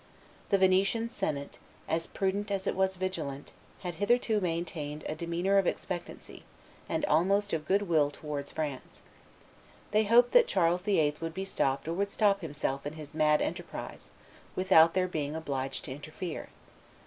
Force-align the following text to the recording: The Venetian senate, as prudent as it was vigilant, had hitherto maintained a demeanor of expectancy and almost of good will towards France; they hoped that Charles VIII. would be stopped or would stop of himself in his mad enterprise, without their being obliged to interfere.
The 0.49 0.57
Venetian 0.57 1.09
senate, 1.09 1.59
as 1.87 2.07
prudent 2.07 2.49
as 2.49 2.65
it 2.65 2.75
was 2.75 2.95
vigilant, 2.95 3.51
had 3.81 3.93
hitherto 4.01 4.41
maintained 4.41 5.03
a 5.07 5.13
demeanor 5.13 5.59
of 5.59 5.67
expectancy 5.67 6.41
and 6.89 7.05
almost 7.05 7.53
of 7.53 7.67
good 7.67 7.83
will 7.83 8.09
towards 8.09 8.49
France; 8.51 9.03
they 9.91 10.05
hoped 10.05 10.31
that 10.31 10.47
Charles 10.47 10.81
VIII. 10.81 11.13
would 11.21 11.35
be 11.35 11.45
stopped 11.45 11.87
or 11.87 11.93
would 11.93 12.09
stop 12.09 12.37
of 12.37 12.41
himself 12.41 12.83
in 12.87 12.93
his 12.93 13.13
mad 13.13 13.43
enterprise, 13.43 14.09
without 14.55 14.95
their 14.95 15.07
being 15.07 15.35
obliged 15.35 15.85
to 15.85 15.91
interfere. 15.91 16.49